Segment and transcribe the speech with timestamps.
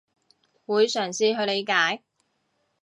[0.65, 2.01] 會嘗試去理解